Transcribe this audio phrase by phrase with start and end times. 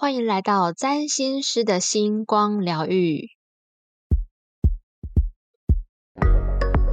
[0.00, 3.28] 欢迎来到占星师的星光疗愈。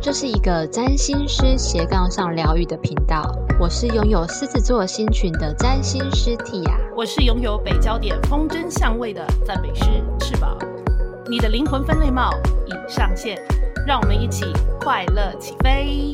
[0.02, 3.24] 这是一个占星师斜杠上疗愈的频道。
[3.62, 9.86] 我是拥有狮子座星群的占星师 Tia，我是拥有北焦点风筝相位的赞美师
[10.20, 10.58] 翅膀。
[11.30, 12.32] 你的灵魂分类帽
[12.66, 13.42] 已上线，
[13.88, 14.44] 让我们一起
[14.82, 16.12] 快乐起飞。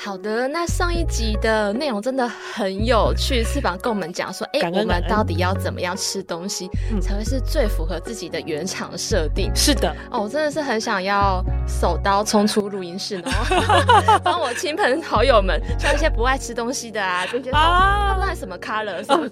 [0.00, 6.70] 好的，那上一集的内容真的很有趣，翅膀跟我们讲说，哎，我们到底要怎么样吃东西
[7.02, 9.50] 才会是最符合自己的原厂设定？
[9.54, 13.32] 是的，哦，我真的是很想要手刀冲出录音室，然
[13.66, 19.28] 后帮我亲朋好友们，像一些不爱吃东西的啊，这些啊，那什么 color 什么？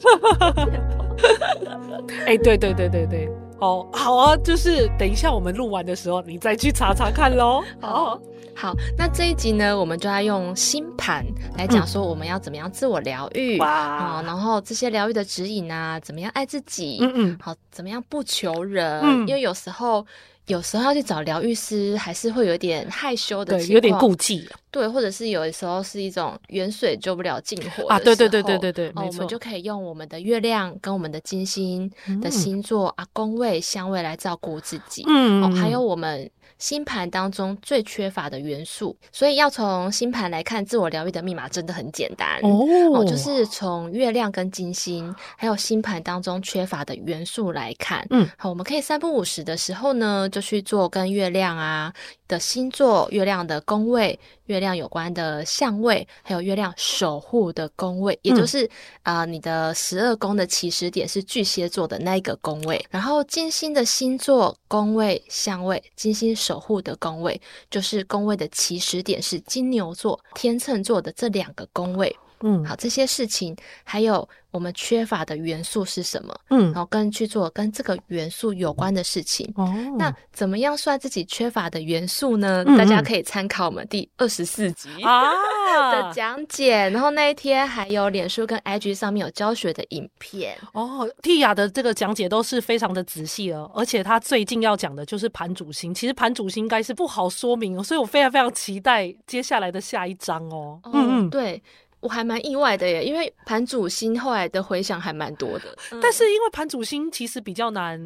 [2.27, 3.29] 哎，对对对对对，
[3.61, 7.63] 哦，好啊，就是等一下我们录完的时候，你再去查查看喽。
[7.81, 8.21] 好。
[8.57, 11.23] 好，那这一集呢，我们就要用星盘
[11.59, 20.05] 来讲说我们要怎么样自我疗愈啊，然后这些疗愈的指引啊，怎么样爱自己，嗯嗯，好，怎么样不求人，因为有时候
[20.47, 36.31] 有时候要去找疗愈师，还是会有点害羞的，对，有点顾忌，对，或者是有的时候是一种远水救不了近火啊，对对对对对对，我们就可以用我们的月亮跟我们的金星的星座啊宫位相位来照顾自己，嗯，还有我们。
[36.59, 48.07] 星盘当中最缺乏的元素，所以要从星盘来看自我疗愈的密码真的很简单哦，就是从月亮跟金星，还有星盘当中缺乏的元素来看。
[48.09, 51.93] 嗯，好，我们可以三不五时的时候呢，就去做跟月亮啊。
[52.29, 58.69] 的星座、月亮的宫位、月亮有关的相位，还有月亮守护的宫位，也就是
[59.03, 67.41] 啊，你的十二宫的起始点是巨蟹座的那一个宫位，然后金星的星座、宫位、相位，金星守护的宫位
[67.71, 72.15] 就是宫位的起始点是金牛座、天秤座的这两个宫位。
[72.41, 74.29] 嗯，好，这些事情还有。
[74.53, 76.35] 我们缺乏的元素是什么？
[76.49, 79.53] 嗯，然后跟去做跟这个元素有关的事情。
[79.55, 82.65] 哦，那怎么样算自己缺乏的元素呢？
[82.79, 85.31] 大家可以参考我们第二十四集啊
[85.93, 86.89] 的讲解。
[86.89, 90.57] 然后那一天还有脸书跟 IG 上面有教学的影片。
[90.73, 95.93] 哦，蒂亚的这个讲解都是非常的仔细哦，而且他最近要讲的就是盘主星。
[95.93, 100.81] 其实盘主星应该是不好说明，所以我非常非常期待接下来的下一章哦。
[100.85, 101.63] 嗯嗯，对。
[102.07, 108.01] 我还蛮意外的耶，因为盘主星后来的回响还蛮多的，但是因为盘主星其实比较难，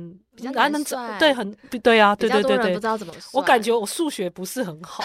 [0.48, 3.24] 比较难算，对，很对啊，对对对对，不知道怎么算。
[3.32, 5.04] 我感觉我数学不是很好。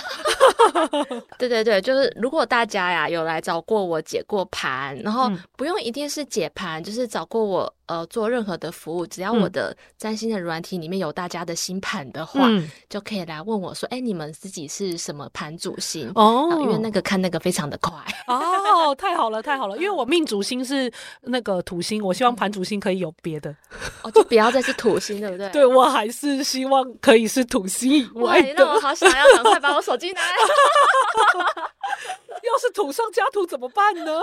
[1.37, 7.71] 对对对，就是如果大家呀有来找过我解过盘，然后不用一定是解盘，就是找过我。
[7.87, 12.49] 呃，做任何的服务，只要我的占星的软体里面有大家的星盘的话，
[12.89, 17.93] 就可以来问我说：“哎，你们自己是什么盘主星？”哦，因为那个看那个非常的快。
[18.25, 20.91] 哦，太好了，太好了，因为我命主星是
[21.21, 23.55] 那个土星，我希望盘主星可以有别的。
[24.01, 25.49] 哦，就不要再是土星，对不对？
[25.49, 28.53] 对我还是希望可以是土星以外的。
[28.57, 30.27] 那我好想要赶快把我手机拿来。
[32.43, 34.19] 要是土上加土怎么办呢？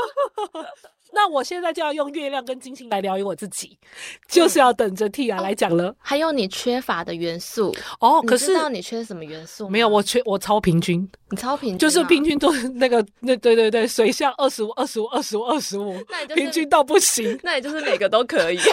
[1.15, 3.77] 那我现在就要用月亮跟金星来疗愈我自己，
[4.27, 5.95] 就是要等着 Tia 来讲了。
[5.99, 9.69] 还有你缺乏的元素哦，可是知道你缺什么元素？
[9.69, 16.03] 没有，我缺我超平均，你超平均，就是平均都那个那对对对，水象二十五二十五二十五二十五，
[16.35, 17.39] 平均到不行。
[17.43, 18.57] 那也就是每个都可以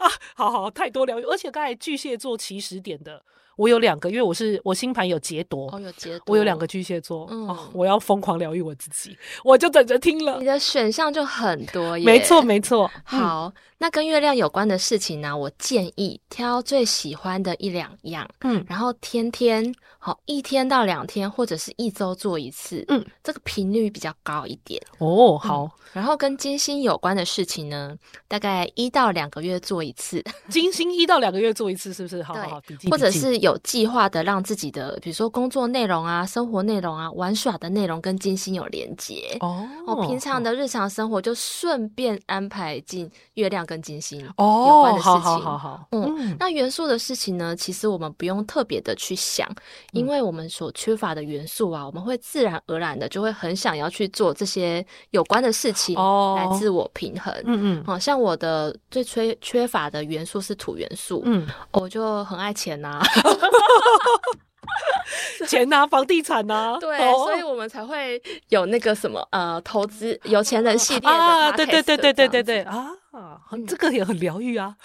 [0.00, 3.22] 啊，好好太多疗愈，而且刚才巨蟹座起始点的。
[3.56, 10.38] 我有两个，因为我是我星盘有劫夺，哦有劫夺，我有两个巨蟹座，嗯，我要疯狂疗愈我自己，我就等着听了。
[10.38, 12.90] 你的选项就很多，没错没错。
[13.04, 24.82] 好，那跟月亮有关的事情呢，我建议挑最喜欢的一两样，嗯，然后天天好一天到两天，或者是一周做一次，嗯，这个频率比较高一点。
[24.98, 25.70] 哦，好。
[25.92, 27.94] 然后跟金星有关的事情呢，
[28.26, 30.20] 大概一到两个月做一次。
[30.48, 32.20] 金星一到两个月做一次，是不是？
[32.20, 39.36] 好好好，或者是有计划的让自己的，比如说工作内容啊、生活内容啊、玩耍的内容跟金星有连接。
[39.40, 45.20] 哦，哦，平常的日常生活就顺便安排进月亮跟金星哦有关的事情。
[45.20, 49.46] 好好好，嗯，那元素的事情呢，其实我们不用特别的去想，
[49.92, 55.94] 因为我们所缺乏的元素啊，我们会自然而然的就会很想要去做这些有关的事情。
[55.98, 63.02] 哦，来自我平衡，嗯嗯，好像我的最缺缺乏的元素是土元素，嗯，我就很爱钱呐，
[65.46, 72.90] 钱呐，房地产呐，对，所以我们才会有那个什么呃，投资有钱人系列啊，对对对对对对对啊，
[73.68, 74.74] 这个也很疗愈啊。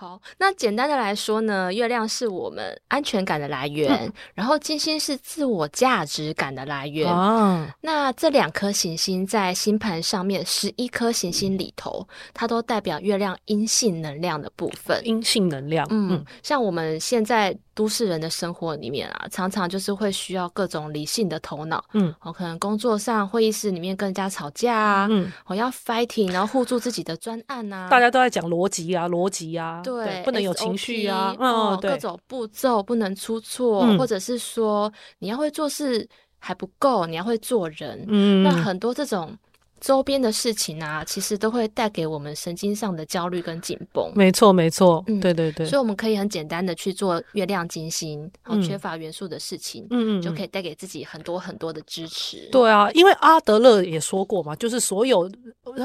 [0.00, 7.06] 好，那简单的来说呢，月亮是我们安全感的来源，然后金星是自我价值感的来源。
[7.12, 15.06] 哦，那这两颗行星在星盘上面十一颗行星里头，它都代表月亮阴性能量的部分。
[15.06, 17.54] 阴性能量，嗯，像我们现在。
[17.72, 36.08] 都市人的生活里面啊，常常就是会需要各种理性的头脑，嗯，我可能工作上会议室里面跟人家吵架啊，嗯，我要 fighting，然后护住自己的专案啊，大家都在讲逻辑啊，逻辑啊，对，不能有情绪啊，嗯，各种步骤不能出错，或者是说你要会做事
[36.38, 39.36] 还不够，你要会做人，嗯，那很多这种。
[39.80, 44.12] 周边的事情啊，其实都会带给我们神经上的焦虑跟紧绷。
[44.14, 45.64] 没错，没错，嗯，对对对。
[45.66, 52.46] 所以我们可以很简单的去做月亮金星，然后缺乏元素的事情，嗯嗯，就可以带给自己很多很多的支持。
[52.52, 55.30] 对啊，因为阿德勒也说过嘛，就是所有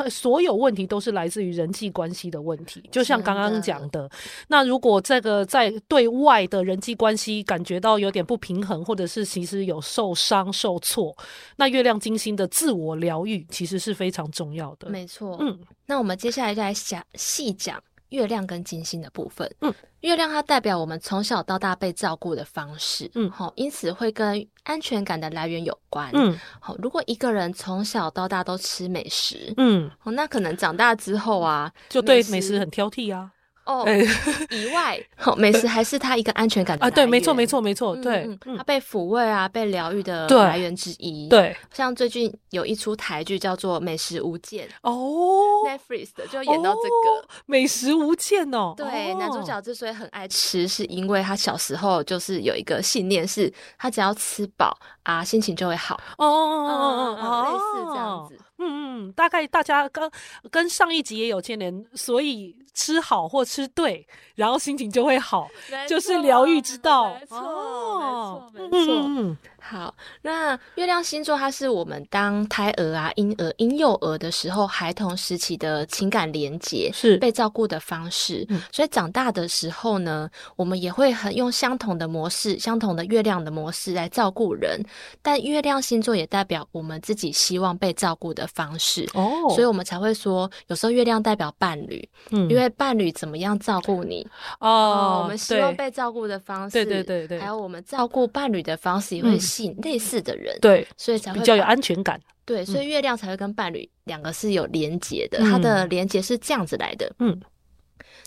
[0.10, 2.84] 所有问题都是来自于人际关系的问题。
[2.92, 4.10] 就像刚刚讲的，
[4.50, 11.16] 那如果这个在对外的人际关系感觉到有点不平衡，或者是其实有受伤受挫，
[11.56, 13.85] 那月亮金星的自我疗愈其实。
[13.86, 15.38] 是非常重要的，没错。
[15.40, 19.50] 嗯，那我们接下来就来详细讲月亮跟金星的部分。
[19.62, 23.10] 嗯，月亮它代表我们从小到大被照顾的方式。
[23.14, 26.10] 嗯，好，因此会跟安全感的来源有关。
[26.14, 33.32] 嗯，好，如果一个人从小到大都吃美食，嗯，哦，那可能长大之后啊，就对美食很挑剔啊。
[33.66, 33.86] 哦，
[34.52, 35.00] 以外，
[35.38, 41.28] 美食还是他一个安全感啊，对，没错，没错，没错，对，他被抚慰啊，被疗愈的来源之一。
[41.28, 48.74] 对，像最近有一出台剧叫做《美食无间》哦，Netflix 的就演到这个《美食无间》哦。
[48.78, 56.00] 对，男主角之所以很爱吃，是因为他小时候就是有一个信念，是他只要吃饱啊，心情就会好。
[56.18, 58.40] 哦哦哦哦，类似这样子。
[58.58, 60.10] 嗯嗯，大概大家跟
[60.50, 64.06] 跟上一集也有牵连，所以吃好或吃对，
[64.36, 65.48] 然后心情就会好，
[65.90, 67.16] 就是疗愈之道。
[67.20, 69.38] 没错，没错，没错。
[69.68, 78.48] 好，那月亮星座它是我们当胎儿啊、婴儿、婴幼儿的时候，孩童时期的情感连接，是被照顾的方式。
[78.72, 84.80] 所以长大的时候呢，我们也会很用相同的模式、相同的月亮的模式来照顾人。
[85.24, 94.28] 但月亮星座也代表我们自己希望被照顾的方式哦，所以我们才会说，有时候月亮代表伴侣，嗯，因为伴侣怎么样照顾你
[94.60, 99.76] 哦，我们希望被照顾的方式，对对对对，还有我们照顾伴侣的方式也会吸引。
[99.82, 102.20] 类似的人，对，所以才会比较有安全感。
[102.46, 105.40] 对，所以月亮才会跟伴侣两个是有连结的。
[105.40, 107.12] 它的连结是这样子来的。
[107.20, 107.42] 嗯，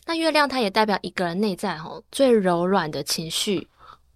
[0.06, 3.68] 那月亮它也代表一个人内在哈最柔软的情绪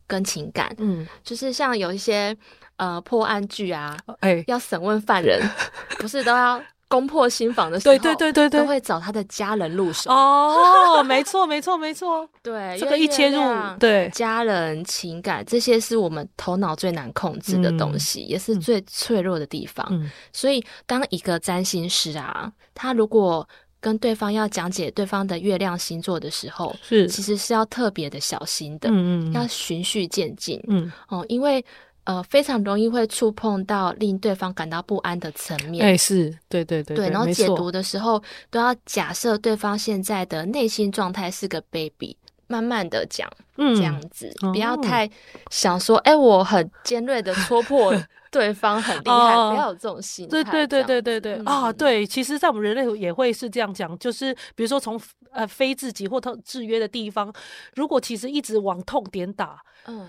[0.06, 0.74] 跟情感。
[0.78, 2.36] 嗯，就是像有一些
[2.76, 5.40] 呃破案剧啊，哎，要审问犯人，
[5.98, 6.60] 不是都要。
[6.92, 10.10] 攻破心房的时候，对对对对对，都会找他的家人入手。
[10.12, 13.40] 哦， 没错没错没错，对，这个一切入，
[13.78, 14.10] 对。
[14.12, 19.88] 家人情感这些是我们头脑最难控制的东西，也是最脆弱的地方。
[20.34, 23.48] 所以，当一个占星师啊，他如果
[23.80, 27.08] 跟对方要讲解对方的月亮星座的时候，是。
[27.08, 30.92] 其实是要特别的小心的，嗯嗯，要循序渐进，嗯。
[31.08, 31.64] 哦，因为。
[32.04, 35.84] 呃，非常容易会触碰到令对方感到不安的层面。
[35.86, 37.08] 哎，是对对对对。
[37.10, 38.20] 然后解读的时候，
[38.50, 42.16] 都要假设对方现在的内心状态是个 baby，
[42.48, 45.08] 慢慢的讲，这样子，不要太
[45.50, 47.94] 想说，哎，我很尖锐的戳破
[48.32, 50.42] 对方很厉害，不要有这种心态。
[50.42, 55.00] 对对对对对对啊，对，其实，在我们人类也会是这样讲，就是比如说从
[55.30, 57.32] 呃非自己或他制约的地方，
[57.76, 60.08] 如果其实一直往痛点打，嗯。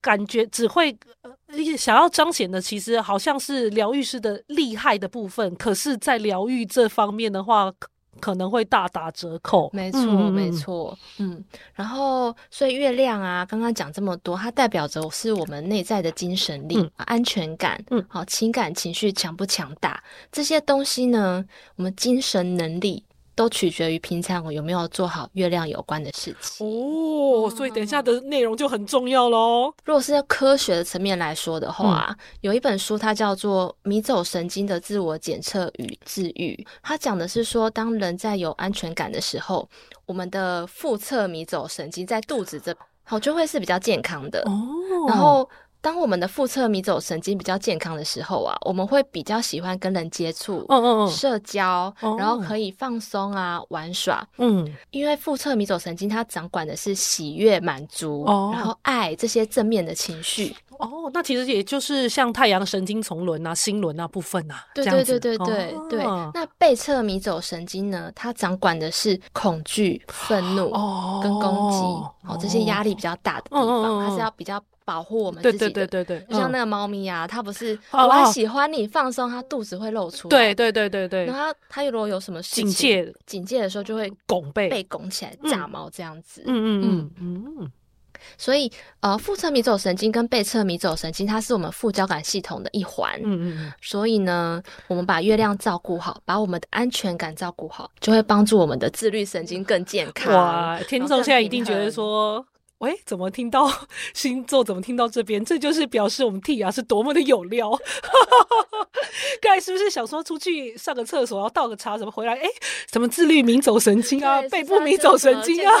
[0.00, 0.96] 感觉只会
[1.76, 7.72] 想要彰显的，其实好像是疗愈师的厉害的部分，可是，在疗愈这方面的话，
[8.20, 9.70] 可能会大打折扣。
[9.72, 10.00] 没错，
[10.30, 11.44] 没错，嗯。
[11.74, 21.44] 然后，所以月亮啊，刚刚讲这么多，它代表着是我们内在的精神力、安全感，嗯，好，情感情绪强不强大这些东西呢？
[21.76, 23.04] 我们精神能力。
[23.38, 29.72] 都取决于平常我有没有做好月亮有关的事情哦，所以等一下的内容就很重要喽。
[29.84, 36.52] 如果是在科学的层面来说的话，有一本书，它叫做《迷走神经的自我检测与治愈》，
[36.82, 39.68] 它讲的是说，当人在有安全感的时候，
[40.04, 45.48] 我们的腹侧迷走神经在肚子这好就会是比较健康的哦，然后。
[45.80, 50.66] 当我们的腹侧迷走神经比较健康的时候啊，我们会比较喜欢跟人接触、
[51.08, 54.26] 社交，然后可以放松啊、玩耍。
[54.38, 60.54] 嗯，因为腹侧迷走神经它掌管的是喜悦、满足，然后爱这些正面的情绪。
[60.78, 66.04] 哦，那其实也就是像太阳神经丛轮啊、心轮那部分啊，对对对对对对。
[66.32, 68.12] 那背侧迷走神经呢？
[68.14, 70.70] 它掌管的是恐惧、愤怒
[71.20, 71.78] 跟攻击
[72.28, 75.68] 哦，这些压力比较大的地方，它是要比较保护我们自己的。
[75.68, 80.28] 对对对对对，就像那个猫咪啊，它不是我喜欢你放松，它肚子会露出。
[80.28, 81.26] 对对对对对。
[81.26, 86.42] 然后它如果有什么警戒警戒的时候，就会拱背，背拱起来，炸毛这样子。
[86.46, 87.72] 嗯嗯嗯嗯。
[88.38, 93.12] 所以，呃，腹侧迷走神经跟背侧迷走神经，它是我们副交感系统的一环。
[93.22, 93.72] 嗯嗯。
[93.82, 100.32] 所以呢，我们把月亮照顾好，把我们的安全感照顾好，就会帮助我们的自律神经更健康。
[100.34, 102.42] 哇，听众现在一定觉得说。
[102.78, 103.68] 喂，怎么听到
[104.14, 104.62] 星座？
[104.62, 105.44] 怎么听到这边？
[105.44, 107.76] 这就是表示我们 T 啊是多么的有料。
[109.42, 112.34] 刚才是不是想说出去上个厕所，然后倒个茶，怎么回来？
[112.34, 112.48] 哎，
[112.92, 115.72] 什么自律迷走神经啊，背部迷走神经啊？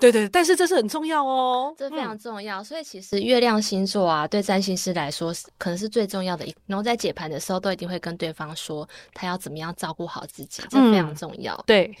[0.00, 2.62] 对 对，但是这是很重要哦，这非常重要。
[2.62, 6.54] 所以其实月亮星座啊，对占星师来说可能是最重要的一。
[6.66, 11.56] 然后在解盘的时候，都一定会跟对方说他要怎么样照顾好自己，这非常重要。
[11.66, 11.96] 对。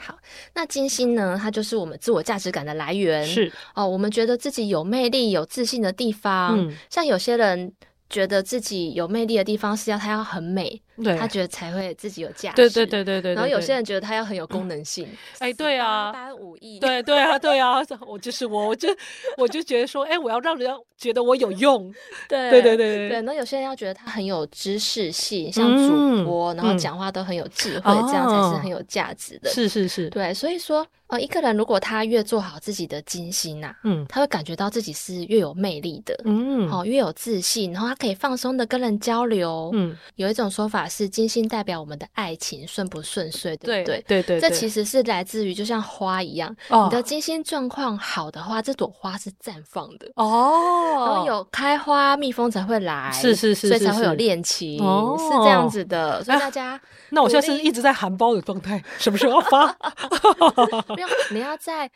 [0.00, 0.16] 好，
[0.54, 1.36] 那金星呢？
[1.40, 3.26] 它就是我们自我价值感的来源。
[3.26, 6.56] 是哦，我们觉得自己有魅力、有自信的地方。
[6.56, 7.72] 嗯，像有些人
[8.10, 10.80] 觉得自己有魅力的地方是要他要很美。
[11.00, 13.34] 对他觉得才会自己有价值，对对对对对。
[13.34, 15.06] 然后有些人觉得他要很有功能性，
[15.38, 18.88] 哎，对啊，单五亿，对对啊，对啊，我就是我，我就
[19.36, 21.94] 我就觉得说，哎，我要让人家觉得我有用，
[22.28, 23.22] 对对对对对。
[23.22, 29.48] 那有些人要觉得他很有知识性，像主播，然后讲话都很有智慧，这样才是很有价值的。
[29.50, 40.88] 是是是，对，所以说，呃，一个人如果他越做好自己的金星呐，嗯，他会感觉到自己是越有魅力的，嗯，好，越有自信，然后他可以放松的跟人交流，嗯，有一种说法。
[40.88, 44.04] 是金星代表我们的爱情顺不顺遂，对不对？
[44.08, 54.78] 对对，这其实是来自于就像花一样，你的金星状况好的话，这朵花是绽放的哦，然后有开花，蜜蜂才会来，是是是，所以才会有恋情，
[55.18, 56.24] 是这样子的。
[56.24, 59.76] 所以大家，那我现在是一直在含苞的状态，什么时候发？
[60.98, 61.90] 没有，你要在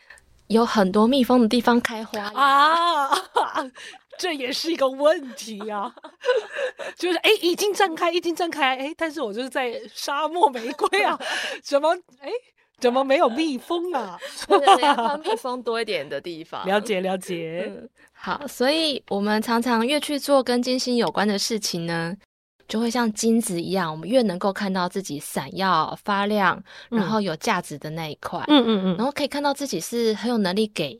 [0.46, 3.10] 有很多蜜蜂的地方开花啊。
[4.18, 5.92] 这也是一个问题呀，
[6.96, 11.18] 就是哎，已经绽开，已经绽开，哎，但是我就是在沙漠玫瑰啊，
[11.64, 12.30] 怎么哎，
[12.78, 14.18] 怎么没有蜜蜂啊？
[14.80, 16.64] 要蜜蜂多一点的地方。
[16.66, 17.72] 了解了解。
[18.12, 22.14] 好，所以我们常常越去做跟金星有关的事情呢，
[22.68, 28.42] 就会像金子一样，我们越能够看到自己闪耀发亮，然后有价值的那一块。
[28.48, 30.98] 嗯嗯嗯，然后可以看到自己是很有能力给。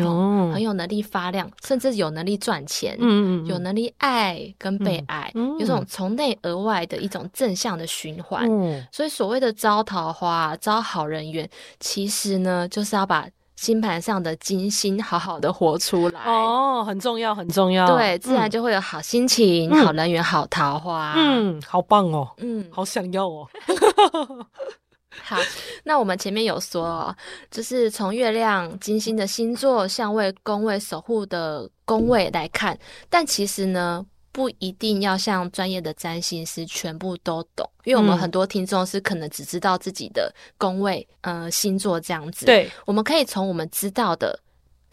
[0.00, 8.50] 哦，很有能力发亮，甚至有能力赚钱，嗯嗯，有能力爱跟被爱，有种从内而外的一种正向的循环。
[8.50, 11.46] 嗯，所以所谓的招桃花、招好人缘，
[11.78, 13.28] 其实呢，就是要把
[13.62, 16.20] 星盘上的金星好好的活出来。
[16.24, 17.86] 哦，很重要，很重要。
[17.86, 21.14] 对，自然就会有好心情、好人缘、好桃花。
[21.16, 23.46] 嗯，好棒哦，嗯，好想要哦。
[25.22, 25.36] 好，
[25.84, 27.14] 那我们前面有说，
[27.52, 32.76] 就是从月亮、金星的星座、相位、宫位、守护的宫位来看，
[33.08, 42.46] 但其实呢，不一定要像专业的占星师全部都懂，因为我们很多听众是可能只知道自己的宫位、呃星座这样子。
[42.46, 44.38] 对，我们可以从我们知道的。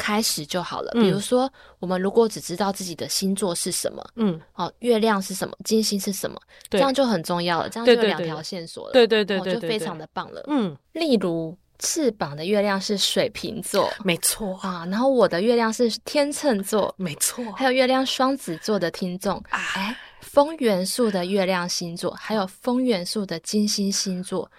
[0.01, 0.89] 开始就好了。
[0.93, 7.67] 比如说，我们如果只知道自己的星座是什么，嗯，哦，月亮是什么，金星是什么，这样就很重要了。
[7.67, 8.93] 这样就两条线索了。
[8.93, 10.41] 对对对对，就非常的棒了。
[10.47, 14.85] 嗯，例如翅膀的月亮是水瓶座，没错啊。
[14.91, 17.43] 然后我的月亮是天秤座，没错。
[17.53, 24.49] 还有月亮双子座的听众，哎，风元素的月亮星座，还有风元素的金星星座。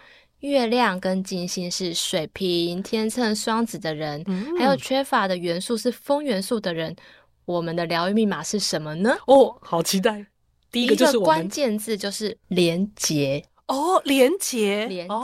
[0.40, 4.24] 月亮跟金星是水瓶、天秤、双子的人，
[4.58, 6.96] 还有缺乏的元素是风元素的人。
[7.44, 9.14] 我们的疗愈密码是什么呢？
[9.26, 10.24] 哦，好期待！
[10.72, 15.14] 第一个就是关键字就是连结哦，连结，连结。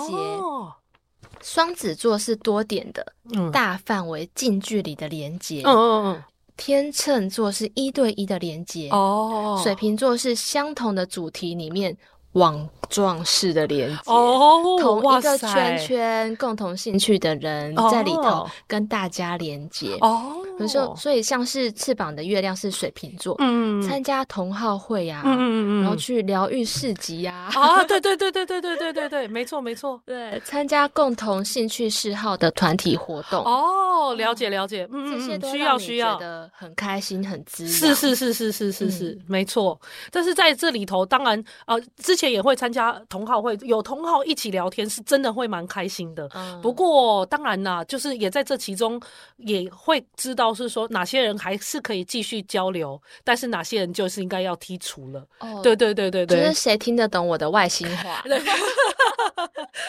[1.47, 3.07] 双子座是多点的，
[3.53, 5.63] 大范围、近距离的连接。
[5.65, 6.25] 嗯嗯嗯。
[6.57, 8.89] 天秤座是一对一的连接。
[8.91, 9.61] 哦。
[9.63, 11.97] 水瓶座是相同的主题里面。
[12.37, 19.97] 网状式的连接，同一个圈圈，共同兴趣的人在里头跟大家连接。
[20.01, 33.43] 哦，比如说，所以像是翅膀的月亮是水瓶座，嗯，参加同好会呀，嗯嗯嗯，然后去疗愈市集呀，啊，对对对对对对对对对，没错没错，对，参加共同兴趣嗜好的团体活动。
[33.43, 36.17] 哦，了解了解，嗯这些都需要需要。
[36.17, 39.79] 的很开心很滋是是是是是是是，没错。
[40.13, 42.26] 但是在这里头，当然呃，之前。
[42.27, 46.29] 前也会参加同好会，有同好一起聊天，是真的会蛮开心的。
[46.61, 49.01] 不过当然啦，就是也在这其中
[49.37, 55.25] 也会知道是说哪些人还是可以继续交流，但是哪些人就是应该要剔除了。
[55.41, 58.25] 哦，对对对对对，就是谁听得懂我的外星话？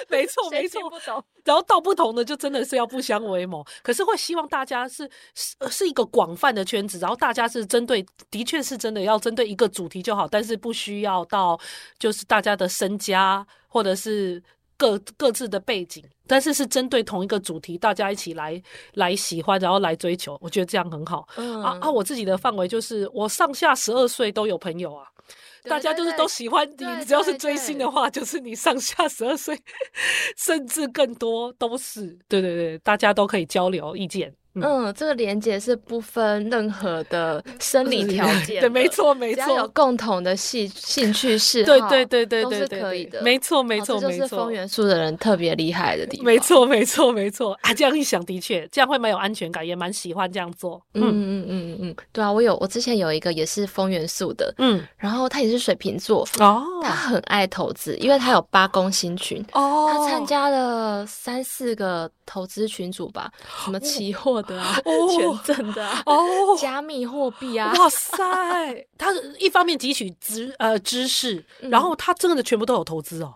[0.09, 0.79] 没 错没错，
[1.43, 3.65] 然后道不同的就真的是要不相为谋。
[3.81, 11.59] 可是会希望大家是是是一个广泛的圈子，然后大家是针对，的确是真的要针对一个主题就好，但是不需要到
[11.99, 14.41] 就是大家的身家或者是
[14.77, 18.61] 各各自的背景，但是是针对同一个主题，大家一起来
[18.93, 21.27] 来喜欢，然后来追求，我觉得这样很好。
[21.35, 25.07] 啊啊，我自己的范围就是我上下十二岁都有朋友啊。
[25.67, 29.59] 大家就是都喜欢你，只要是追星的话，就是你上下十二岁，
[30.35, 32.17] 甚至更多都是。
[32.27, 34.33] 对对对，大家都可以交流意见。
[34.63, 43.21] 嗯，这个连接是不分任何的生理条件，对，没错没错，有共同的兴兴趣嗜好，对对对对都是可以的。
[43.21, 46.25] 没错没错没错，就是风元素的人特别厉害的地方。
[46.25, 47.57] 没错没错没错。
[47.61, 50.81] 啊，这样一想，的确这样会蛮有安全感，也蛮喜欢这样做。
[50.93, 51.27] 嗯嗯。
[51.27, 63.31] 嗯嗯嗯，对啊，我有我之前有一个也是风元素的，嗯，然后他也是水瓶座哦，他很爱投资，因为他有八宫星群哦，他参加了三四个投资群组吧，
[63.65, 64.79] 什么期货的啊。
[65.43, 67.73] 真的哦，加密货币啊！
[67.77, 68.15] 哇塞，
[68.97, 73.33] 他一方面汲取知呃知识，然后他真的全部都有投资哦。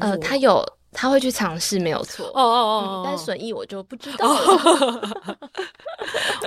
[0.00, 2.26] 呃，他有他会去尝试，没有错。
[2.28, 4.28] 哦哦哦，但损益我就不知道。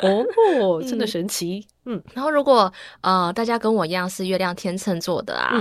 [0.02, 1.66] 哦，真的神奇。
[1.86, 2.72] 嗯，然后如果
[3.02, 5.54] 呃大家跟我一样是月亮天秤座的啊。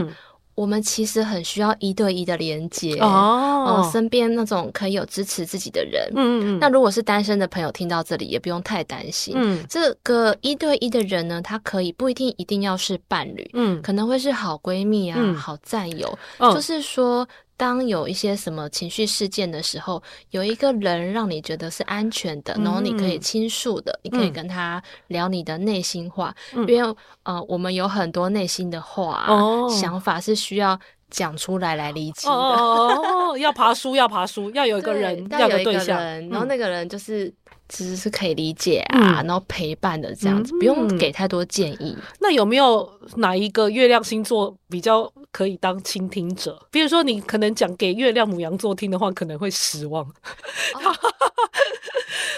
[0.55, 6.07] 我们其实很需要一对一的连接哦，身边那种可以有支持自己的人。
[6.15, 6.59] 嗯嗯嗯。
[6.59, 9.35] 那如果是单身的朋友听到这里，也不用太担心。
[9.37, 16.19] 嗯，这个一对一的人呢，他可以不一定一定要是伴侣，嗯，可能会是好闺蜜啊，好战友。
[16.39, 17.27] 就是说。
[17.63, 26.35] 当有一些什么情绪事件的时候，有一个人让你觉得是安全的，然后你可以倾诉的，你可以跟他聊你的内心话，
[26.67, 29.29] 因为呃，我们有很多内心的话、
[29.69, 30.77] 想法是需要
[31.09, 32.35] 讲出来来理解的。
[32.35, 35.97] 哦，要爬书，要爬书，要有一个人，要有对象，
[36.31, 37.33] 然后那个人就是。
[37.73, 41.97] 其实是可以理解啊，然后陪伴的这样子，不用给太多建议。
[42.21, 42.87] 那有没有
[43.17, 46.59] 哪一个月亮星座比较可以当倾听者？
[46.71, 50.07] 比如说，你可能讲给月亮母羊座听的话，可能会失望。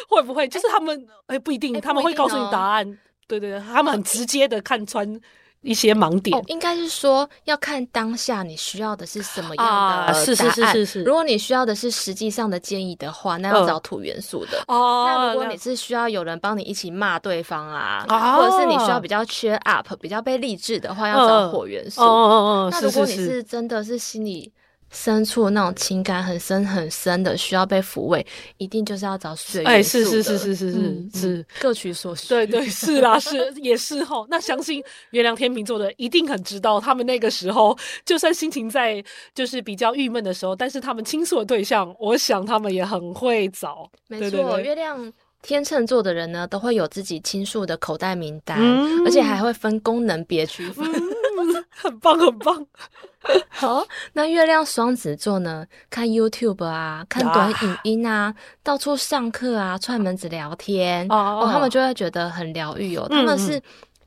[0.08, 0.46] 会不会？
[0.46, 2.98] 就是他们哎，不一定，他们会告诉你答案。
[3.26, 5.20] 对对对，他们很直接的看穿。
[5.64, 10.14] 一些盲点，应该是说要看当下你需要的是什么样的答案。
[10.14, 11.02] 是是是是是。
[11.02, 14.62] 如果你需要的是实际上的建议的话，那要找土元素的。
[14.68, 15.06] 哦。
[15.08, 18.04] 那如果你是需要有人帮你一起骂对方啊，
[18.36, 22.00] 或者是你需要比较 cheer up、比较被励志的话，要找火元素。
[22.00, 22.68] 哦哦哦。
[22.70, 24.52] 那如果你是真的是心里。
[24.94, 28.24] 深处那种情感很深很深的，需要被抚慰，
[28.58, 32.28] 一定就是要找水哎，是是是是是是是，各取所需。
[32.28, 34.26] 对对是啦， 是也是吼。
[34.30, 39.04] 那相信月亮天秤座的一定很知道，他们那个时候就算心情在
[39.34, 43.90] 就是比较郁闷的时候，但是他们倾诉的对象，我想他们也很会找。
[44.06, 45.12] 没错，月亮
[45.44, 48.58] 天秤座的人呢，都会有自己倾诉的口袋名单，
[49.04, 50.84] 而且还会分功能别区分。
[51.76, 52.66] 很棒，很棒。
[53.50, 55.66] 好，那月亮双子座呢？
[55.90, 63.06] 看 YouTube 啊，看短影音啊，到处上课啊，串门子聊天哦，他们就会觉得很疗愈哦。
[63.10, 63.60] 他们是。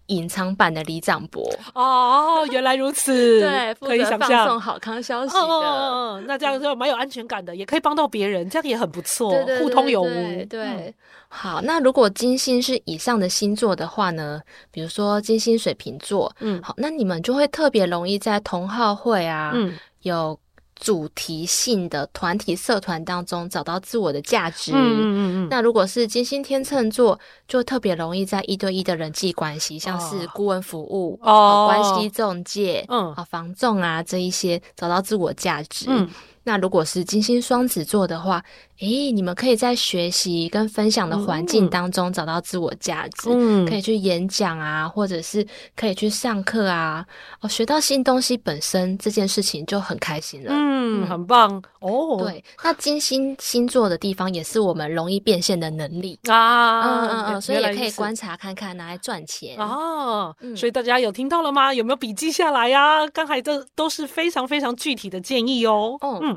[0.08, 10.46] 隐藏版的李长博哦，原来如此， 对， 可以想象好康消息的，那这样就蛮有安全感的，也可以帮到别人，这样也很不错，互通有无。
[10.50, 10.94] 对，
[11.28, 14.42] 好，那如果金星是以上的星座的话呢？
[14.72, 20.40] 比如说金星水瓶座，嗯，好，那你们就会特别容易在同好会啊，嗯，有。
[20.80, 24.72] 主题性的团体社团当中找到自我的价值。
[24.74, 25.48] 嗯嗯嗯。
[25.50, 35.86] 那如果是金星天秤座，就特别容易在一对一的人际关系，像是顾问服务、哦，关系中介、嗯，啊，房仲啊这一些，找到自我价值。
[35.90, 36.10] 嗯。
[36.48, 38.42] 那如果是金星双子座的话，
[38.80, 47.06] 诶，你们可以在学习跟分享的环境当中找到自我价值，嗯可以去演讲啊，或者是可以去上课啊，
[47.42, 52.16] 哦，学到新东西本身这件事情就很开心了，嗯，很棒哦。
[52.18, 60.34] 对，那金星星座的地方也是我们容易变现的能力啊，嗯嗯嗯，所以也可以观察看看，拿来赚钱哦。
[60.56, 61.74] 所以大家有听到了吗？
[61.74, 63.06] 有没有笔记下来呀？
[63.08, 65.98] 刚才这都是非常非常具体的建议哦。
[66.22, 66.37] 嗯。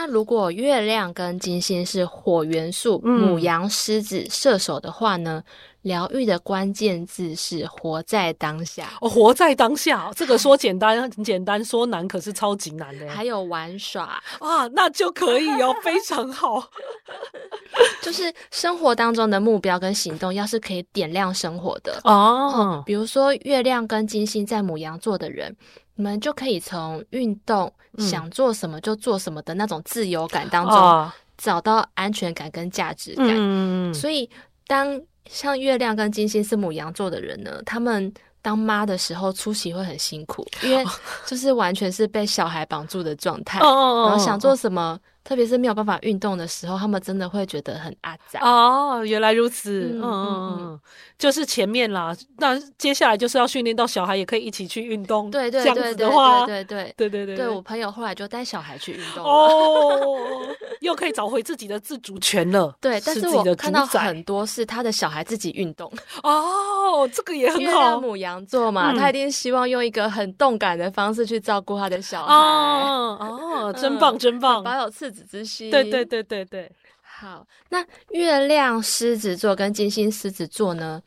[0.00, 5.44] 那如果月亮跟金星是火元素，母羊、狮子、射手的话呢？
[5.82, 8.90] 疗愈的关键字是活在当下。
[9.00, 13.08] 哦，活在当下，这个说简单很简单，说难可是超级难的。
[13.12, 16.62] 还有玩耍啊，那就可以哦，非常好。
[18.00, 25.54] 就是生活当中的目标跟行动，要是可以点亮生活的哦，比如说月亮跟金星在母羊座的人。
[26.00, 33.26] 你们就可以从运动想做什么就做什么的那种自由感当中找到安全感跟价值感。
[33.92, 34.30] 所以，
[34.66, 38.10] 当像月亮跟金星是母羊座的人呢，他们
[38.40, 40.82] 当妈的时候出席会很辛苦，因为
[41.26, 44.98] 就是完全是被小孩绑住的状态，然后想做什么。
[45.22, 49.04] 特别是没有办法运动的时候，他们真的会觉得很阿杂哦。
[49.04, 50.80] 原来如此，嗯嗯嗯，
[51.18, 52.16] 就是前面啦。
[52.38, 55.30] 那接下来就是要训练到小孩也可以一起去运动。
[55.30, 57.36] 对对对对对对对对对对。
[57.36, 60.46] 对我朋友后来就带小孩去运动哦，
[60.80, 62.74] 又可以找回自己的自主权了。
[62.80, 68.00] 对，但是我看到很多是他的小孩自己运动哦，这个也很好。
[68.00, 72.34] 母羊座嘛，他一定希望用一个很动感的方式去照顾他的小孩。
[72.34, 75.20] 哦哦，真棒真棒，保有自。
[75.20, 76.70] 子之心，对对对对对。
[77.02, 81.02] 好，那月亮狮子座跟金星狮子座呢，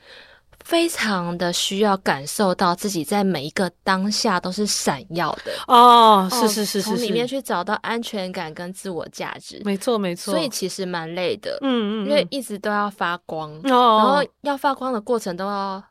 [0.64, 10.32] 非常的需要感受到自己在每一个当下都是闪耀的哦，是是是是，从里面去找到安全感跟自我价值，没错没错。
[10.34, 15.84] 所以其实蛮累的，嗯嗯，因为一直都要发光，然后要发光的过程都要。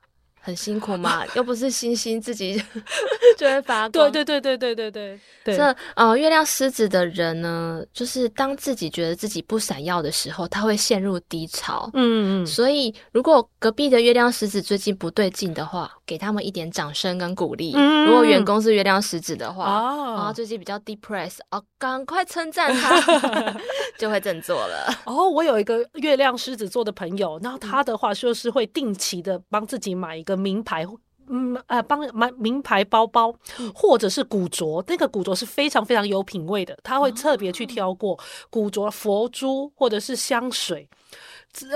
[0.44, 2.60] 很辛苦嘛， 又不是星星自己
[3.38, 3.90] 就会发光。
[3.90, 5.56] 对对对对对对对。
[5.56, 11.88] 这呃，月亮狮子的人呢，就是当自己觉得自己不闪耀的时候，他会陷入低潮。
[11.94, 12.46] 嗯嗯。
[12.46, 17.72] 所以，如果隔壁的月亮狮子最近不对劲的话，给他们一点掌声跟鼓励。
[17.76, 18.06] 嗯。
[18.06, 23.00] 如果员工是月亮狮子的话，哦，然后最近比较 depressed，哦，赶快称赞他，
[23.96, 24.92] 就会振作了。
[25.04, 30.31] 哦，我有一个月亮狮子座的朋友，然后他的话就是会定期的帮自己买一个。
[30.36, 30.86] 名牌，
[31.28, 33.34] 嗯呃，帮买名牌包包，
[33.74, 38.18] 或者是古着，那个古着是非常非常有品味的，他会特别去挑过
[38.50, 40.88] 古着佛珠或者是香水，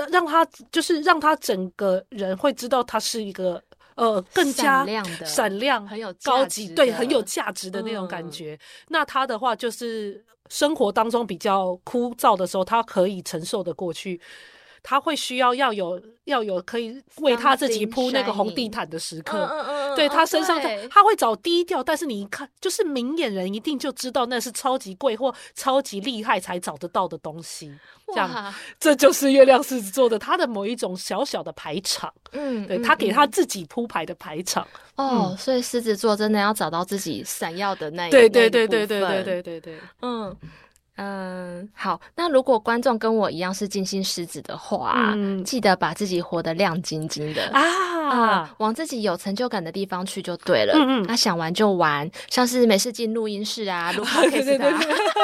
[0.09, 3.61] 让他就是让他整个人会知道他是一个
[3.95, 4.85] 呃更加
[5.25, 8.59] 闪亮很有高级对很有价值的那种感觉。
[8.89, 14.19] 那他的话就是生活当中比较枯燥的时候，他可以承受的过去。
[14.89, 20.57] 他会需要要有要有可以为他自己铺那个红地毯的时刻，对他身上
[20.89, 27.69] 他会找低调，但是你一看就是明眼人一定就知道那是超级贵或超级厉害才找得到的东西。
[28.07, 34.65] 这样，这就是月亮狮子座的他的某一种小小的排场，嗯，对他给他自己铺排的排场。
[34.95, 40.33] 哦，所以狮子座真的要找到自己闪耀的那一对对对对对对对对对，嗯。
[40.97, 41.99] 嗯，好。
[42.15, 45.13] 那如果观众跟我一样是金星狮子的话，
[45.45, 50.73] 记得把自己活得亮晶晶的啊，往自己有成就感的地方去就对了。
[50.75, 54.59] 嗯嗯，那想玩就玩，像是每次进录音室啊，录 podcast，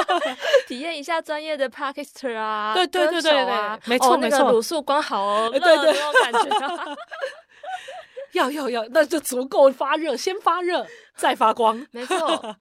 [0.67, 6.95] 体验一下专业的 podcaster 啊，对对对对对，没错没错，卤素光好哦，对 对，那种感觉。
[8.33, 11.85] 要要要，那就足够发热，先发热再发光。
[11.91, 12.17] 没错，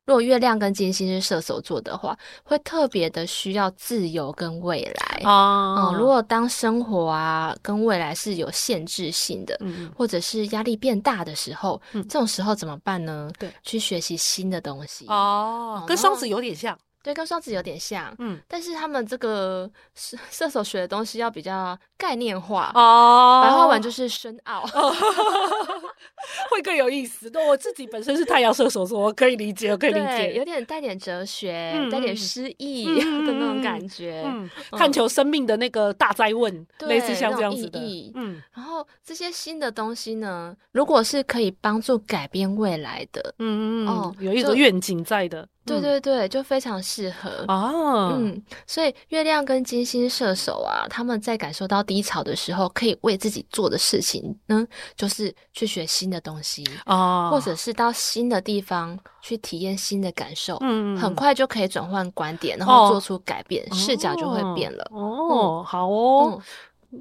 [0.06, 5.94] 如果月亮跟金星是射手座的话，会特别的需要自由跟未来哦。
[5.98, 9.58] 如果当生活啊跟未来是有限制性的，
[9.96, 13.30] 或者是压力变大的时候，这种时候怎么办呢？
[13.38, 16.78] 对，去学习新的东西哦，跟双子有点像。
[17.03, 24.65] 对，跟双子有点像，嗯，但是他们这个射射手学的东西要比较概念化哦，白话文就是深奥，
[26.51, 27.29] 会更有意思。
[27.33, 32.85] 那我自己本身是太阳射手座，我可以理解，我可以理解，有点带点哲学，带点诗意
[33.27, 34.25] 的那种感觉，
[34.71, 37.81] 探求生命的那个大灾问，类似像这样子的。
[38.15, 45.49] 嗯，然后这些新的东西呢，如果是可以帮助改变未来的，嗯嗯哦，有一个愿景在的。
[45.64, 48.14] 对对对，就非常适合哦。
[48.16, 60.59] 嗯，所以月亮跟金星射手啊，他们在感受到低潮的时候，可以为自己做的事情呢，就是去学新的东西哦，或者是到新的地方去体验新的感受。
[60.61, 64.87] 嗯，很快就可以转换观点，然后做出改变，视角就会变了。
[64.90, 66.42] 哦，好哦。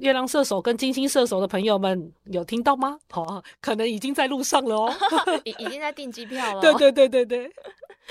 [0.00, 2.96] 月亮射手跟金星射手的朋友们有听到吗？
[3.10, 4.94] 好，可能已经在路上了哦，
[5.44, 6.62] 已已经在订机票了。
[6.62, 7.52] 对对对对对。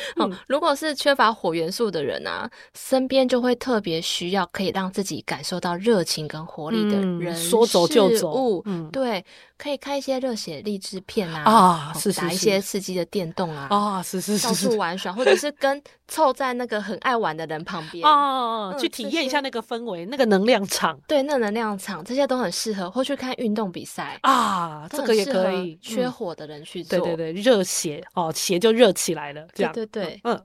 [0.20, 8.62] 嗯，如果是缺乏火元素的人啊，身边就会特别需要可以让自己感受到热情跟活力的人，说走就走。
[8.66, 9.24] 嗯，对，
[9.58, 21.00] 可以看一些热血励志片啊，啊，是打一些刺激的电动啊，啊，是是是，到处玩耍，或者是跟凑在那个很爱玩的人旁 边啊，去体验一下那个氛围，那个能量场。
[21.08, 25.78] 对，那能量场这些都很适合，或去看运动比赛啊，这个也可以。
[25.82, 29.46] 缺火的人去做，对对对，热血哦，血就热起来了。
[29.54, 30.42] 这样对对对，嗯。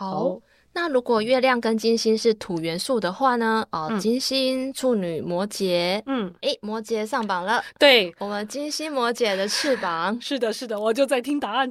[0.00, 0.38] 好，
[0.74, 3.66] 那如果月亮跟金星是土元素的话呢？
[3.72, 7.60] 哦，金星、处女、摩羯，嗯，哎，摩羯上榜了。
[7.80, 10.16] 对，我们金星摩羯的翅膀。
[10.22, 11.68] 是的，是的，我就在听答案。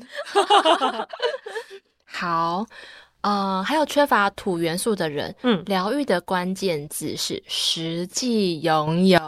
[2.03, 2.65] 好，
[3.21, 9.19] 呃，还有缺乏土元素的人，嗯，疗愈的关键字是实际拥有。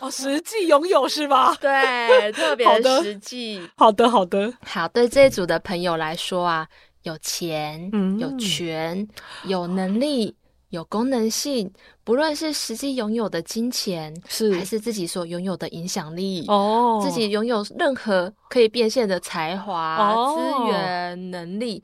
[0.00, 1.52] 哦，实际拥有是吧？
[1.60, 2.64] 对，特别
[3.02, 3.68] 实际。
[3.76, 4.86] 好的，好的，好。
[4.86, 6.68] 对这一组的朋友来说啊。
[7.04, 9.06] 有钱，有权，
[9.44, 10.34] 有能力，
[10.70, 21.82] 有功能性，不论是实际拥有的金钱，是还是自己所拥有的影响力，哦，自己拥有任何可以变现的才华、资源、能力，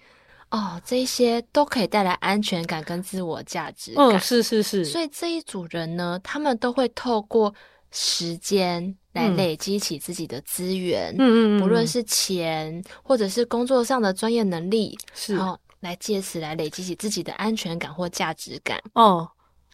[0.50, 4.18] 哦，这些都可以带来安全感跟自我价值感。
[4.18, 4.84] 是是是。
[4.84, 7.54] 所以这一组人呢，他们都会透过
[7.90, 8.96] 时间。
[9.12, 18.80] 来累积起自己的资源，嗯嗯，不论是钱或者是工作上的专业能力，是，然后来借此来累积起自己的安全感或价值感。
[18.92, 19.28] 哦，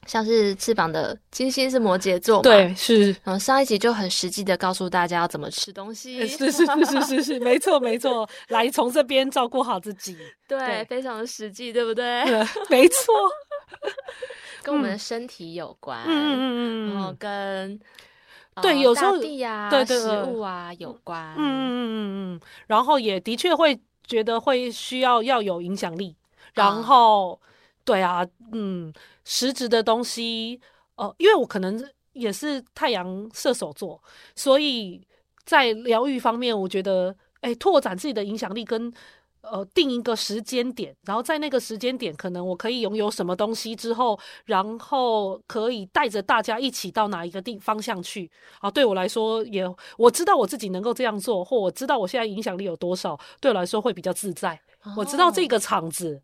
[0.06, 3.14] 像是翅膀的金星是摩羯座，对，是。
[3.24, 10.16] 嗯，上一集就很实际的告诉大家要怎么吃东西，是是是是是是，没错没错，来从这边照顾好自己，
[10.48, 12.24] 对，非常的实际，对不对？
[12.70, 13.12] 没错，
[14.62, 17.78] 跟我们的身体有关，嗯嗯嗯，然后跟。
[18.62, 22.34] 对，有时候对对食物啊有关，嗯嗯嗯嗯。
[22.36, 26.16] 嗯，然后也的确会觉得会需要要有影响力，
[26.54, 27.40] 然后
[27.84, 28.92] 对啊，嗯，
[29.24, 30.60] 实质的东西，
[30.96, 34.02] 呃，因为我可能也是太阳射手座，
[34.34, 35.00] 所以
[35.44, 38.92] 在疗愈方面，我觉得，哎，拓展自己的影响力跟。
[39.50, 48.30] 呃，定一个时间点，然后在那个时间点，可能我可以拥有什么东西之后，然后可以带着大家一起到哪一个地方向去
[48.60, 48.70] 啊？
[48.70, 49.64] 对我来说，也
[49.96, 54.60] 我知道我自己能够这样做，或我知道我现在影响力有多少，对我来说会比较自在。
[54.96, 56.20] 我知道这个场子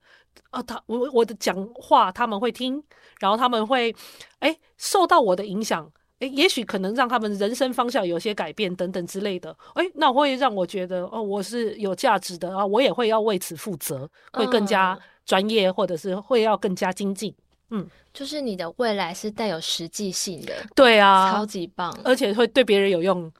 [0.50, 2.82] 啊，他我我的讲话他们会听，
[3.20, 3.94] 然后他们会
[4.40, 5.90] 哎受到我的影响。
[6.22, 9.50] 诶，也许可能让他们人生方向有些改变等等之类的。
[9.74, 17.34] 诶，那会让我觉得哦，我是有价值的啊，我也会要为此负责，会更加专业，或者是会要更加精进。
[17.70, 23.32] 嗯，就是你的未来是带有实际性的，对啊，超级棒，而且会对别人有用。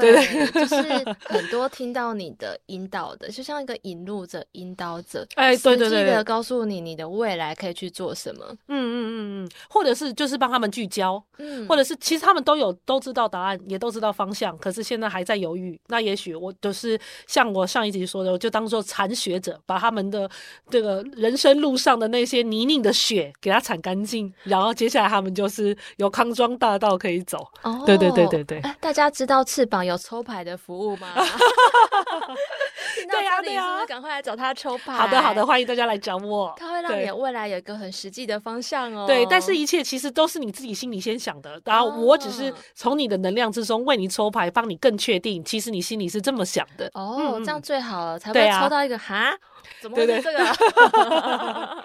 [0.00, 0.76] 对，就是
[1.24, 8.96] 很多听到你的引导的，就像一个引路者、引导者，哎，对对对，的告诉你你的未来可以去做什么，嗯嗯
[9.42, 15.78] 嗯嗯，或者是就是帮他们聚焦，嗯，或者是其实他们都有都知道答案，也都知道方向，可是现在还在犹豫。
[15.88, 20.30] 那也许我就是像我上一集说的，我就当做铲雪者，把他们的
[20.70, 27.46] 这个人生路上的那些泥泞的雪给他铲干净，然后接下来他们就是有康庄大道可以走。
[27.62, 29.81] 哦，对对对对对，大家知道翅膀。
[29.84, 31.08] 有抽牌的服务吗？
[33.10, 34.92] 对呀，对呀，赶快来找他抽牌。
[34.92, 36.54] 好的，好的，欢迎大家来找我。
[36.56, 39.06] 他会让你未来有一个很实际的方向哦。
[39.06, 46.90] 对，但是一切其实都是你自己心里先想的，然后我只是从你的能量之中为你抽牌，帮你更确定，其实你心里是这么想的。
[46.94, 49.32] 哦，这样最好了，才会抽到一个哈？
[49.80, 51.84] 怎么会这个？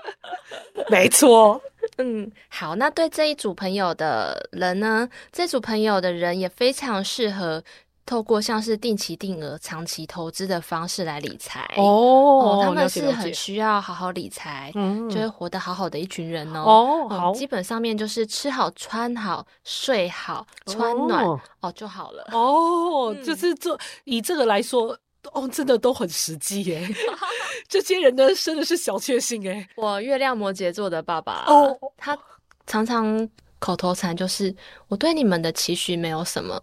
[0.89, 1.61] 没错。
[1.97, 5.07] 嗯，好，那对这一组朋友的人呢？
[5.31, 7.63] 这组朋友的人也非常适合。
[8.07, 14.71] 透过像是定期定额、长期投资的方式来理财哦，他们是很需要好好理财，
[15.11, 16.63] 就会活得好好的一群人哦。
[16.63, 21.25] 哦，好，基本上面就是吃好、穿好、睡好、穿暖
[21.59, 22.25] 哦就好了。
[22.31, 24.97] 哦，就是做以这个来说，
[25.33, 26.87] 哦，真的都很实际耶。
[27.67, 29.67] 这些人呢，真的是小确幸哎。
[29.75, 32.17] 我月亮摩羯座的爸爸哦，他
[32.65, 34.55] 常常口头禅就是
[34.87, 36.57] ：“我对你们的期许没有什么。”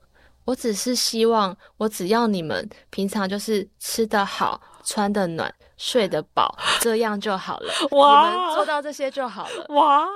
[0.45, 7.73] 我只是希望，我只要你们平常就是吃得好、穿得暖、睡得饱，这样就好了。
[7.97, 9.67] 哇，你们做到这些就好了。
[9.75, 10.07] 哇，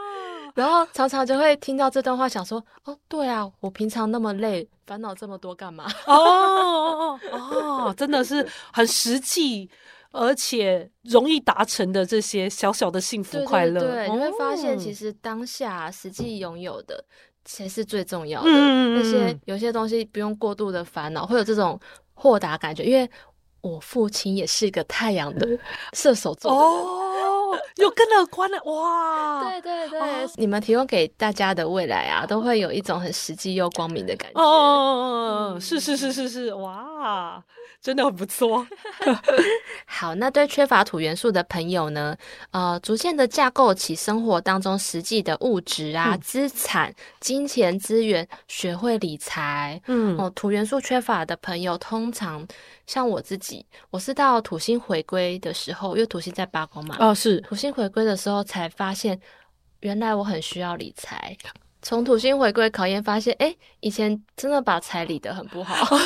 [0.54, 5.86] 然后常常就会听到这段话，想说：哦，对啊，我平常那么累，烦恼这么多干嘛？
[6.06, 9.70] 哦哦哦，真的是很实际，
[10.10, 13.80] 而且容易达成的这些小小的幸福快乐。
[13.80, 17.02] 对，你会发现，其实当下实际拥有的。
[17.50, 18.50] 才是最重要的。
[18.50, 21.80] 那些有些东西不用过度的烦恼，会有这种
[22.12, 22.84] 豁达感觉。
[22.84, 23.10] 因为
[23.62, 25.48] 我父亲也是一个太阳的
[25.94, 27.07] 射手座哦，
[27.76, 29.42] 有更乐观的哇！
[29.44, 30.00] 对对对，
[30.36, 34.40] 你们提供给大家的未来啊，都会有一种很实际又光明的感觉。
[34.40, 37.42] 哦，是是是是是，哇！
[37.80, 38.66] 真的很不错。
[39.86, 42.16] 好，那对缺乏土元素的朋友呢？
[42.50, 49.80] 呃，逐渐的架构起生活当中实际的物质啊、资产、金钱资源，学会理财。
[49.86, 52.44] 嗯，哦，土元素缺乏的朋友，通常
[52.84, 56.96] 像我自己，我是到土星回归的时候，因为土星在八宫嘛。
[56.98, 59.20] 哦，是土星回归的时候才发现，
[59.80, 61.36] 原来我很需要理财。
[61.80, 65.96] 从土星回归考验发现，哎，以前真的把财理得很不好，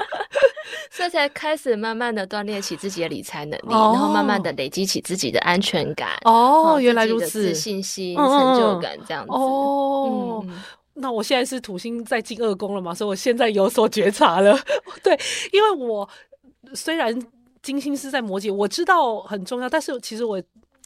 [0.90, 6.16] 所以才开始慢慢的锻炼起自己的理财能力，然后慢慢的累积起自己的安全感。
[6.24, 9.32] 哦，原来如此，自信心、成就感这样子。
[9.32, 10.44] 哦，
[10.94, 14.58] 那我现在是土星在进二宫了嘛，所以我现在有所觉察了。
[15.04, 15.12] 对，
[15.52, 16.08] 因为我
[16.72, 17.14] 虽然
[17.64, 20.40] 金星是在摩羯，我知道很重要，但是其实我。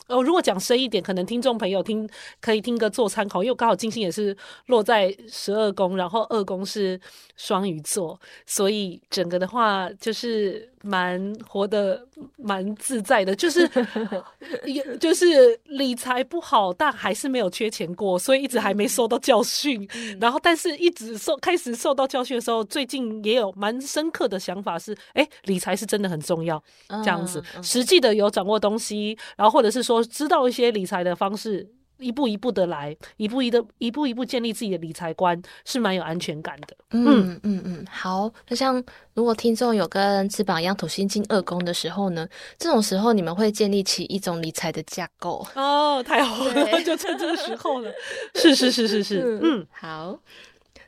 [0.06, 2.08] 哦，如果讲深一点，可能听众朋友听
[2.40, 4.34] 可以听个做参考，因为刚好金星也是
[4.68, 6.98] 落在十二宫，然后二宫是
[7.36, 13.68] 双鱼座，所以整个的话就是蛮活得蛮自在的，就是
[14.64, 19.88] 也就是理财不好，但还是没有缺钱过，所以一直还没受到教训。
[20.20, 30.02] 然后，但是一直受开始受到教训的时候，最近也有蛮深刻的想法是，哎，理财是真的很重要，这样子实际的有掌握东西，然后或者是说。
[30.18, 36.76] 知道一些理财的方式，一步一步的来，一步一的，一步一步建立自己的理财观，是蛮有安全感的。
[36.90, 38.32] 嗯嗯嗯，好。
[38.48, 38.82] 那像
[39.14, 42.26] 如果听众有跟翅膀一样土星进二宫的时候呢，
[42.58, 47.92] 这种时候你们会建立起一种理财的架构哦，太好了， 就趁这个时候了。
[48.36, 50.18] 是是是是是，嗯，好。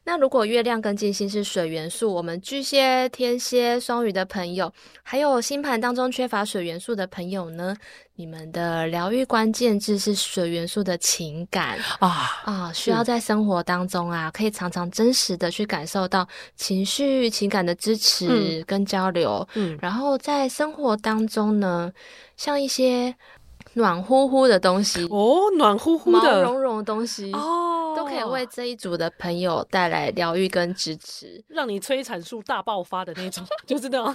[0.03, 7.77] 那如果月亮跟金星是水元素，我们巨蟹、天蝎、双鱼的朋友，还有星盘当中缺乏水元素的朋友呢？
[8.17, 19.47] 你们的疗愈关键字是水元素的情感啊啊，需要在生活当中啊，可以常常真实的去感受到情绪、情感的支持跟交流。
[19.55, 21.93] 嗯，然后在生活当中呢，
[22.37, 23.15] 像一些。
[23.75, 34.15] 暖乎乎的东西哦，暖乎乎的、毛茸茸的东西哦，都可以为这一组的朋友带来疗愈跟支持，让你催产素大爆发的那种， 就是那种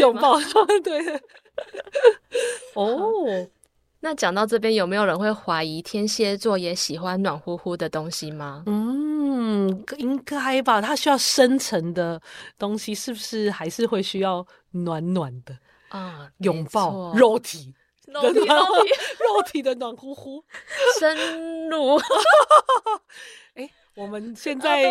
[0.00, 0.36] 拥抱。
[0.82, 1.22] 对，
[2.74, 3.46] 哦，
[4.00, 8.64] 那讲到这边，有没有人会怀疑天蝎座也喜欢暖乎乎的东西吗？
[8.66, 10.80] 嗯，应该吧。
[10.80, 12.20] 他需要深层的
[12.58, 15.56] 东西，是不是还是会需要暖暖的
[15.88, 16.28] 啊？
[16.38, 17.74] 拥抱肉体。
[18.06, 20.42] 肉体，肉体的暖乎乎，
[20.98, 21.96] 深入。
[23.54, 24.82] 哎，我们 现在，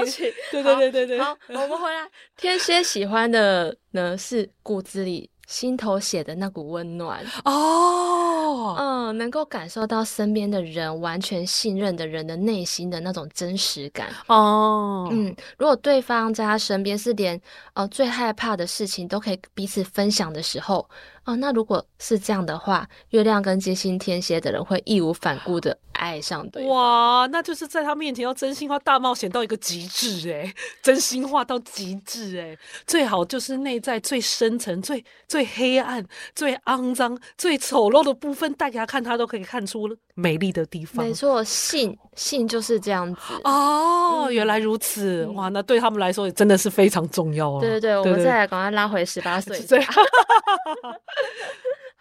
[0.52, 2.10] 对对对对对，好，我们回来。
[2.38, 5.30] 天蝎喜欢的呢是骨子里。
[5.48, 8.45] 心头写的那股温暖哦，
[8.78, 14.10] 嗯，能够感受到身边的人完全信任的人的内心的那种真实感。
[14.28, 17.40] 哦，嗯，如果对方在他身边是连
[17.74, 20.90] 呃最害怕的事情都可以彼此分享的时候，
[21.24, 25.78] 哦，那如果是这样的话，月亮跟金星天蝎的人会义无反顾的。
[25.98, 36.06] 爱上对哇，那就是在他面前要真心话大冒险到一个极致哎，真心话到极致哎，最好就是内在最深层、最最黑暗、
[36.36, 41.04] 最肮脏、最丑陋的部分带给他看，他都可以看出美丽的地方。
[41.04, 47.60] 没错，性性就是这样子哦，原来如此哇，那对他们来说也真的是非常重要哦。
[47.62, 49.58] 对对对，我们再来赶快拉回十八岁。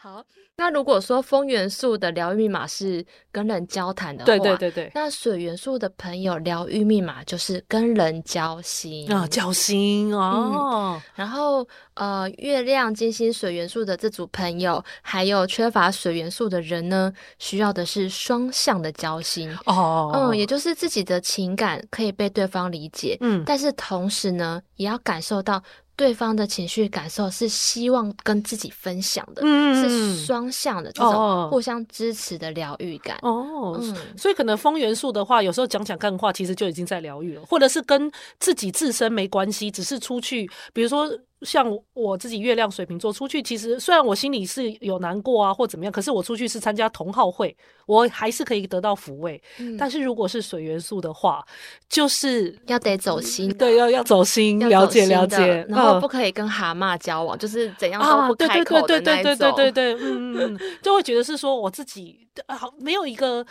[0.05, 0.23] 好，
[0.59, 11.01] 那如果说风元素的疗愈密码是跟人交谈的话，对对对对，那水元素的朋友疗愈密码就是跟人交心啊，交心哦。
[11.14, 25.62] 然后呃，月亮、金星、水元素的这组朋友，还有缺乏水元素的人呢，需要的是双向的交心哦，嗯，也就是自己的情感可以被对方理解，嗯，但是同时呢，也要感受到。
[25.96, 33.16] 对方的情绪感受是希望跟自己分享的，是双向的这种互相支持的疗愈感。
[33.22, 33.80] 哦，
[34.16, 41.09] 所以可能风元素的话，有时候讲讲干话，其实就已经在疗愈了，或者是跟自己自身没关系，只是出去，比如说。
[41.44, 49.40] 像我自己月亮水瓶座出去，其实虽然我心里是有难过啊或怎么样，可是我出去是参加同好会，我还是可以得到抚慰。
[49.78, 51.44] 但是如果是水元素的话，
[51.88, 59.22] 就是要得走心，对，要要走心，了解了解，然后不可以跟蛤蟆交往，就是怎样都不开口的那种。
[59.22, 63.44] 对对对对对对对，嗯嗯， 就会觉得是说我自己好没有一个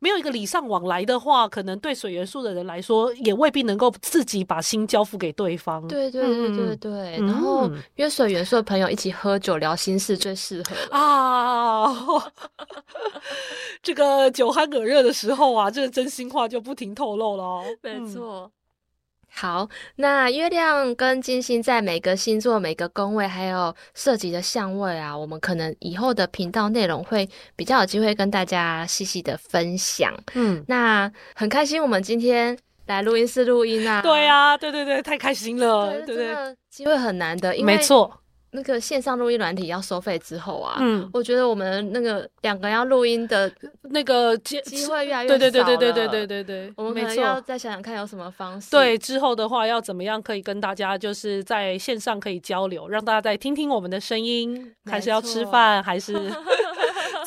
[0.00, 5.86] 没有一个礼尚往来的话，可能对水元素的人来说，也未必能够自己把心交付给对方。
[5.88, 7.18] 对对对对对。
[7.18, 11.88] 然后约水元素的朋友一起喝酒聊心事最适合啊。
[13.82, 17.62] 这个酒酣耳热的时候啊，这个真心话就不停透露了。
[17.82, 18.50] 没错。
[19.30, 30.12] 好，那月亮跟金星在每个星座、每个宫位，还有涉及的相位啊，我们可能以后的频道内容会比较有机会跟大家细细的分享。
[30.34, 34.02] 嗯，那很开心，我们今天来录音室录音啊。
[34.02, 38.12] 对啊，对对对，太开心了，对对，机会很难得，因为没错。
[38.52, 43.50] 那个线上录音软体要收费之后啊，嗯，我觉得我们那个两个要录音的
[43.90, 48.70] 那个机机会越来越少对对对对对对对对，我们可能要再想想看有什么方式。
[48.70, 56.14] 对，之后的话要怎么样可以跟大家就是在线上可以交流，让大家再听听我们的声音，还是要吃饭还是？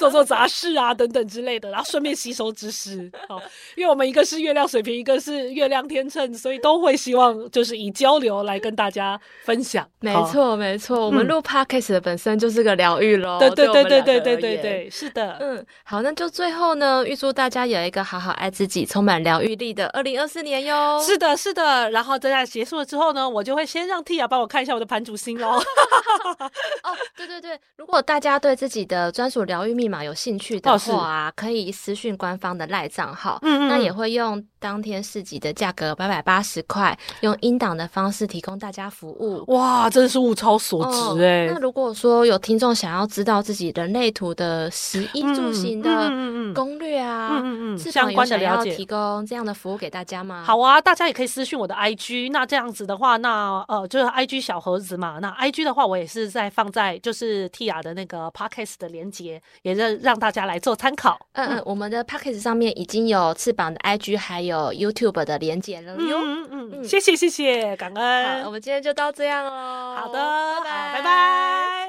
[0.01, 3.11] 做做杂事啊，等等之类的，然后顺便吸收知识。
[3.29, 3.39] 好，
[3.75, 9.87] 因为我们一个是月亮水平，一个是月亮天秤，所以都会希望就是以交流来跟大家分享。
[9.99, 13.37] 没错，没错，我们录 podcast 的本身就是个疗愈喽。
[13.37, 15.37] 对对对对对对对对，是的。
[15.39, 20.99] 嗯，好，那就最后呢，预祝大家有一个好好爱自己、充满疗愈力的二零二四年哟。
[20.99, 21.91] 是的，是的。
[21.91, 25.59] 然后在结束了之后呢，我就会先让 Tia 帮我看一下我的盘主星喽。
[26.81, 39.43] 哦，对对对，如果大家对自己的专属疗愈密码有兴趣的话，可以私讯官方的赖账号，嗯嗯，那也会用当天市集的价格八百八十块，用音档的方式提供大家服务。
[39.53, 41.47] 哇，真的是物超所值哎！
[41.51, 46.09] 那如果说有听众想要知道自己人类图的食衣住行的
[46.53, 50.43] 攻略啊，嗯嗯，相关的了解，提供这样的服务给大家吗？
[50.45, 52.31] 好啊，大家也可以私讯我的 IG。
[52.31, 55.19] 那这样子的话，那呃，就是 IG 小盒子嘛。
[55.21, 60.21] 那 IG 的话，我也是在放在就是 Tia 的那个 Podcast 的连接，也是让。
[60.21, 61.17] 大家来做参考。
[61.33, 66.19] 嗯嗯，我们的 p a c k a g e 上面已经有翅膀的 IG，还有 YouTube 的连接了哟。
[66.23, 68.43] 嗯嗯嗯，谢谢谢谢，感恩。
[68.43, 69.95] 好，我们今天就到这样喽。
[69.95, 70.19] 好的，
[70.63, 71.87] 拜，拜拜。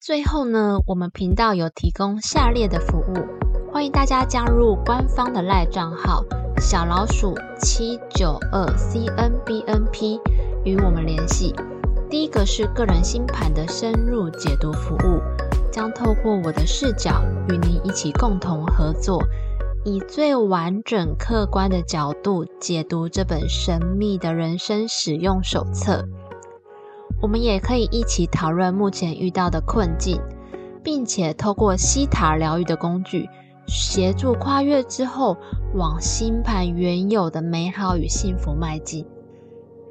[0.00, 6.24] 最后呢，我们频道有提供下列的服务，欢迎大家加入官方的赖账号
[6.58, 10.18] 小老鼠七九二 CNBNP
[10.64, 11.54] 与我们联系。
[12.08, 15.20] 第一个是个人星盘的深入解读服务。
[15.72, 19.22] 将透过我的视角与您一起共同合作，
[19.84, 26.08] 以最完整、客观的角度解读这本神秘的人生使用手册。
[27.20, 30.18] 我们也可以一起讨论目前遇到的困境，
[30.82, 33.28] 并且透过西塔疗愈的工具，
[33.68, 35.36] 协助跨越之后
[35.74, 39.06] 往星盘原有的美好与幸福迈进。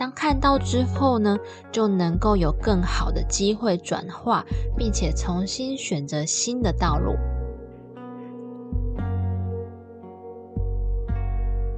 [0.00, 1.36] 当看到之后呢，
[1.70, 7.16] 就能够有更好的机会转化，并且重新选择新的道路。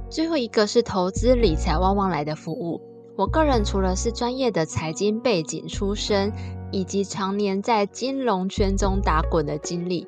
[0.09, 2.79] 最后一个是投资理财旺旺来的服务。
[3.17, 6.31] 我个人除了是专业的财经背景出身，
[6.71, 10.07] 以及常年在金融圈中打滚的经历。